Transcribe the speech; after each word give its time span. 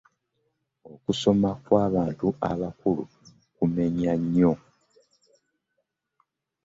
Okusoma 0.93 1.49
kw'abantu 1.63 2.27
abakulu 2.51 3.03
kumenya 3.55 4.13
nnyo. 4.21 4.53